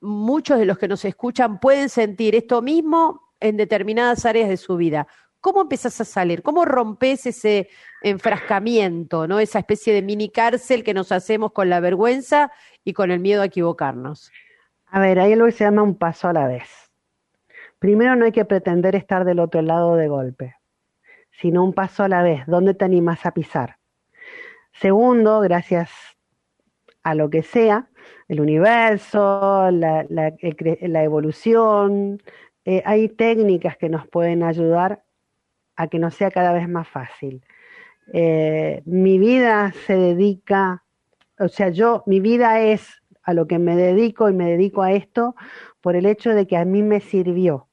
muchos 0.00 0.58
de 0.58 0.66
los 0.66 0.78
que 0.78 0.88
nos 0.88 1.04
escuchan 1.04 1.58
pueden 1.58 1.88
sentir 1.88 2.34
esto 2.34 2.62
mismo 2.62 3.32
en 3.40 3.56
determinadas 3.56 4.24
áreas 4.26 4.48
de 4.48 4.56
su 4.56 4.76
vida. 4.76 5.06
¿Cómo 5.40 5.62
empezás 5.62 6.00
a 6.00 6.04
salir? 6.04 6.42
¿Cómo 6.42 6.64
rompes 6.64 7.26
ese 7.26 7.68
enfrascamiento, 8.02 9.26
¿no? 9.26 9.40
Esa 9.40 9.58
especie 9.58 9.92
de 9.92 10.02
mini 10.02 10.30
cárcel 10.30 10.84
que 10.84 10.94
nos 10.94 11.10
hacemos 11.10 11.50
con 11.52 11.68
la 11.68 11.80
vergüenza 11.80 12.52
y 12.84 12.92
con 12.92 13.10
el 13.10 13.18
miedo 13.18 13.42
a 13.42 13.46
equivocarnos. 13.46 14.30
A 14.86 15.00
ver, 15.00 15.18
hay 15.18 15.32
algo 15.32 15.46
que 15.46 15.52
se 15.52 15.64
llama 15.64 15.82
un 15.82 15.96
paso 15.96 16.28
a 16.28 16.32
la 16.32 16.46
vez. 16.46 16.68
Primero 17.80 18.14
no 18.14 18.26
hay 18.26 18.32
que 18.32 18.44
pretender 18.44 18.94
estar 18.94 19.24
del 19.24 19.40
otro 19.40 19.62
lado 19.62 19.96
de 19.96 20.06
golpe, 20.06 20.54
sino 21.32 21.64
un 21.64 21.72
paso 21.72 22.04
a 22.04 22.08
la 22.08 22.22
vez. 22.22 22.46
¿Dónde 22.46 22.74
te 22.74 22.84
animas 22.84 23.26
a 23.26 23.32
pisar? 23.32 23.78
Segundo, 24.72 25.40
gracias 25.40 25.90
a 27.02 27.14
lo 27.14 27.30
que 27.30 27.42
sea, 27.42 27.88
el 28.28 28.40
universo, 28.40 29.70
la, 29.70 31.02
evolución, 31.02 32.22
eh, 32.64 32.82
hay 32.84 33.08
técnicas 33.08 33.76
que 33.76 33.88
nos 33.88 34.06
pueden 34.08 34.42
ayudar 34.42 35.04
a 35.76 35.88
que 35.88 35.98
nos 35.98 36.14
sea 36.14 36.30
cada 36.30 36.52
vez 36.52 36.68
más 36.68 36.88
fácil. 36.88 37.44
Eh, 38.12 38.82
mi 38.84 39.18
vida 39.18 39.72
se 39.86 39.96
dedica, 39.96 40.84
o 41.38 41.48
sea, 41.48 41.70
yo, 41.70 42.02
mi 42.06 42.20
vida 42.20 42.60
es 42.60 43.02
a 43.22 43.34
lo 43.34 43.46
que 43.46 43.58
me 43.58 43.76
dedico 43.76 44.28
y 44.28 44.32
me 44.32 44.50
dedico 44.50 44.82
a 44.82 44.92
esto 44.92 45.34
por 45.80 45.96
el 45.96 46.06
hecho 46.06 46.30
de 46.30 46.46
que 46.46 46.56
a 46.56 46.64
mí 46.64 46.82
me 46.82 47.00
sirvió 47.00 47.68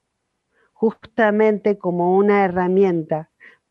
justamente 0.72 1.78
como 1.78 2.16
una 2.16 2.44
herramienta 2.44 3.29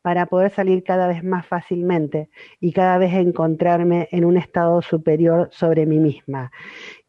para 0.09 0.25
poder 0.25 0.51
salir 0.51 0.83
cada 0.83 1.05
vez 1.05 1.23
más 1.23 1.45
fácilmente 1.45 2.31
y 2.59 2.71
cada 2.73 2.97
vez 2.97 3.13
encontrarme 3.13 4.07
en 4.11 4.25
un 4.25 4.37
estado 4.37 4.81
superior 4.81 5.49
sobre 5.51 5.85
mí 5.85 5.99
misma. 5.99 6.51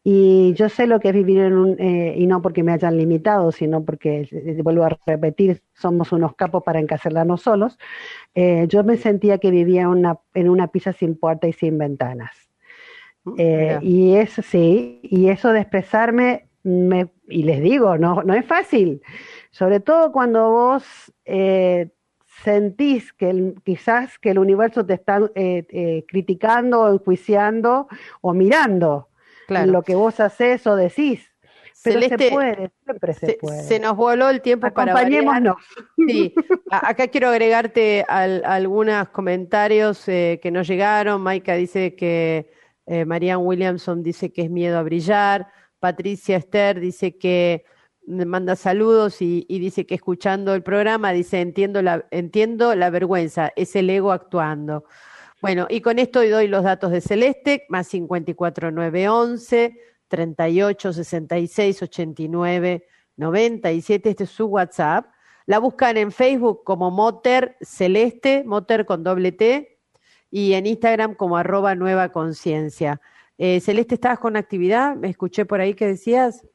Y 0.03 0.53
yo 0.53 0.69
sé 0.69 0.85
lo 0.85 0.99
que 0.99 1.07
es 1.07 1.15
vivir 1.15 1.39
en 1.39 1.53
un, 1.53 1.79
eh, 1.79 2.13
y 2.15 2.27
no 2.27 2.43
porque 2.43 2.61
me 2.61 2.73
hayan 2.73 2.99
limitado, 2.99 3.51
sino 3.51 3.83
porque, 3.83 4.29
eh, 4.31 4.61
vuelvo 4.61 4.83
a 4.83 4.95
repetir, 5.07 5.63
somos 5.73 6.11
unos 6.11 6.35
capos 6.35 6.61
para 6.61 6.79
encarcelarnos 6.79 7.41
solos. 7.41 7.79
Eh, 8.35 8.67
yo 8.69 8.83
me 8.83 8.97
sentía 8.97 9.39
que 9.39 9.49
vivía 9.49 9.89
una, 9.89 10.19
en 10.35 10.47
una 10.47 10.67
pieza 10.67 10.93
sin 10.93 11.15
puerta 11.15 11.47
y 11.47 11.53
sin 11.53 11.79
ventanas. 11.79 12.51
Mira. 13.23 13.79
y 13.81 14.13
eso 14.13 14.43
sí, 14.43 14.99
y 15.01 15.29
eso 15.29 15.53
de 15.53 15.61
expresarme, 15.61 16.49
me, 16.61 17.09
y 17.27 17.41
les 17.41 17.63
digo, 17.63 17.97
no, 17.97 18.21
no 18.21 18.35
es 18.35 18.45
fácil, 18.45 19.01
sobre 19.49 19.79
todo 19.79 20.11
cuando 20.11 20.51
vos 20.51 21.11
sentís 22.43 23.13
que 23.13 23.29
el- 23.29 23.55
quizás 23.63 24.17
que 24.19 24.31
el 24.31 24.39
universo 24.39 24.85
te 24.85 24.93
está 24.93 25.19
eh, 25.35 25.65
eh, 25.69 26.05
criticando 26.07 26.91
enjuiciando 26.91 27.87
o 28.21 28.33
mirando 28.33 29.07
Claro. 29.47 29.71
lo 29.71 29.81
que 29.83 29.95
vos 29.95 30.19
haces 30.19 30.65
o 30.67 30.75
decís. 30.75 31.27
Pero 31.83 31.99
Celeste, 31.99 32.25
se 32.29 32.31
puede, 32.31 32.71
siempre 32.85 33.13
se, 33.13 33.25
se, 33.25 33.33
puede. 33.41 33.63
se 33.63 33.79
nos 33.79 33.95
voló 33.97 34.29
el 34.29 34.41
tiempo 34.41 34.71
para. 34.71 34.91
Acompañémonos. 34.93 35.55
Sí, 36.07 36.33
acá 36.69 37.07
quiero 37.07 37.29
agregarte 37.29 38.05
al- 38.07 38.43
algunos 38.45 39.09
comentarios 39.09 40.07
eh, 40.07 40.39
que 40.43 40.51
nos 40.51 40.67
llegaron. 40.67 41.21
Maika 41.21 41.55
dice 41.55 41.95
que 41.95 42.51
eh, 42.85 43.03
Marianne 43.05 43.43
Williamson 43.43 44.03
dice 44.03 44.31
que 44.31 44.43
es 44.43 44.49
miedo 44.51 44.77
a 44.77 44.83
brillar. 44.83 45.47
Patricia 45.79 46.37
Esther 46.37 46.79
dice 46.79 47.17
que 47.17 47.65
manda 48.11 48.55
saludos 48.55 49.21
y, 49.21 49.45
dice 49.47 49.85
que 49.85 49.95
escuchando 49.95 50.53
el 50.53 50.63
programa 50.63 51.11
dice 51.13 51.41
entiendo 51.41 51.81
la, 51.81 52.05
entiendo 52.11 52.75
la 52.75 52.89
vergüenza, 52.89 53.51
es 53.55 53.75
el 53.75 53.89
ego 53.89 54.11
actuando. 54.11 54.85
Bueno, 55.41 55.65
y 55.69 55.81
con 55.81 55.97
esto 55.97 56.21
doy 56.27 56.47
los 56.47 56.63
datos 56.63 56.91
de 56.91 57.01
Celeste, 57.01 57.65
más 57.69 57.87
54911 57.87 59.79
38 60.07 60.93
66 60.93 61.81
89 61.81 62.87
97, 63.17 64.09
este 64.09 64.23
es 64.25 64.29
su 64.29 64.45
WhatsApp. 64.45 65.07
La 65.45 65.59
buscan 65.59 65.97
en 65.97 66.11
Facebook 66.11 66.63
como 66.63 66.91
Moter 66.91 67.57
Celeste, 67.61 68.43
Moter 68.45 68.85
con 68.85 69.03
doble 69.03 69.31
T, 69.31 69.79
y 70.29 70.53
en 70.53 70.65
Instagram 70.65 71.15
como 71.15 71.37
arroba 71.37 71.75
nueva 71.75 72.09
conciencia. 72.09 73.01
Eh, 73.37 73.59
Celeste, 73.59 73.95
¿estabas 73.95 74.19
con 74.19 74.37
actividad? 74.37 74.95
Me 74.95 75.09
escuché 75.09 75.45
por 75.45 75.61
ahí 75.61 75.73
que 75.73 75.87
decías. 75.87 76.45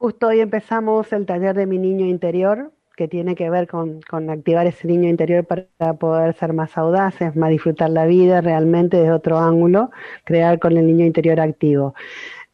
Justo 0.00 0.28
hoy 0.28 0.40
empezamos 0.40 1.12
el 1.12 1.26
taller 1.26 1.54
de 1.54 1.66
mi 1.66 1.76
niño 1.76 2.06
interior, 2.06 2.72
que 2.96 3.06
tiene 3.06 3.34
que 3.34 3.50
ver 3.50 3.68
con, 3.68 4.00
activar 4.30 4.66
ese 4.66 4.88
niño 4.88 5.10
interior 5.10 5.44
para 5.44 5.92
poder 5.98 6.32
ser 6.32 6.54
más 6.54 6.78
audaces, 6.78 7.36
más 7.36 7.50
disfrutar 7.50 7.90
la 7.90 8.06
vida 8.06 8.40
realmente 8.40 8.96
de 8.96 9.12
otro 9.12 9.38
ángulo, 9.38 9.90
crear 10.24 10.58
con 10.58 10.78
el 10.78 10.86
niño 10.86 11.04
interior 11.04 11.38
activo, 11.38 11.94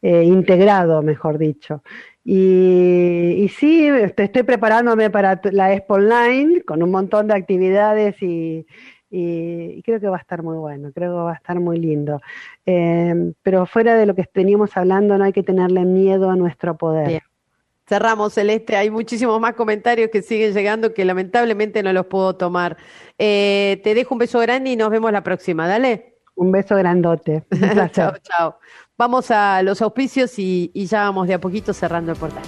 eh, 0.01 0.25
integrado, 0.25 1.01
mejor 1.03 1.37
dicho. 1.37 1.83
Y, 2.21 3.49
sí, 3.57 3.87
estoy 3.87 4.43
preparándome 4.43 5.09
para 5.09 5.39
la 5.53 5.73
Expo 5.73 5.93
Online 5.93 6.63
con 6.63 6.83
un 6.83 6.91
montón 6.91 7.29
de 7.29 7.35
actividades 7.35 8.21
y, 8.21 8.65
creo 9.09 10.01
que 10.01 10.09
va 10.09 10.17
a 10.17 10.19
estar 10.19 10.43
muy 10.43 10.57
bueno, 10.57 10.91
creo 10.93 11.13
que 11.13 11.23
va 11.23 11.31
a 11.31 11.35
estar 11.35 11.61
muy 11.61 11.79
lindo. 11.79 12.19
Eh, 12.65 13.31
pero 13.41 13.65
fuera 13.65 13.95
de 13.95 14.05
lo 14.05 14.15
que 14.15 14.25
veníamos 14.33 14.75
hablando, 14.75 15.17
no 15.17 15.23
hay 15.23 15.31
que 15.31 15.43
tenerle 15.43 15.85
miedo 15.85 16.29
a 16.29 16.35
nuestro 16.35 16.75
poder. 16.75 17.21
Cerramos, 17.87 18.33
Celeste. 18.33 18.75
Hay 18.75 18.89
muchísimos 18.89 19.39
más 19.39 19.53
comentarios 19.53 20.09
que 20.11 20.21
siguen 20.21 20.53
llegando 20.53 20.93
que 20.93 21.05
lamentablemente 21.05 21.81
no 21.83 21.93
los 21.93 22.07
puedo 22.07 22.35
tomar. 22.35 22.75
Eh, 23.17 23.79
te 23.83 23.95
dejo 23.95 24.15
un 24.15 24.19
beso 24.19 24.39
grande 24.39 24.71
y 24.71 24.75
nos 24.75 24.89
vemos 24.89 25.09
la 25.11 25.23
próxima. 25.23 25.67
Dale. 25.67 26.15
Un 26.35 26.51
beso 26.51 26.75
grandote. 26.75 27.45
chao, 27.93 28.13
chao. 28.21 28.59
Vamos 28.97 29.31
a 29.31 29.61
los 29.63 29.81
auspicios 29.81 30.37
y, 30.37 30.69
y 30.73 30.87
ya 30.87 31.03
vamos 31.03 31.27
de 31.27 31.35
a 31.35 31.39
poquito 31.39 31.71
cerrando 31.73 32.11
el 32.11 32.17
portal. 32.17 32.43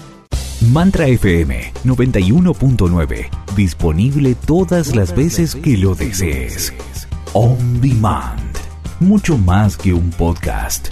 Mantra 0.74 1.08
FM 1.08 1.72
91.9. 1.86 3.30
Disponible 3.56 4.36
todas 4.46 4.94
las 4.96 5.16
veces 5.16 5.56
que 5.56 5.78
lo 5.78 5.96
desees. 5.96 6.74
On 7.34 7.80
Demand. 7.80 8.58
Mucho 9.00 9.38
más 9.38 9.78
que 9.78 9.94
un 9.94 10.10
podcast. 10.12 10.90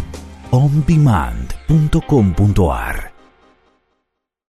ondemand.com.ar 0.52 3.17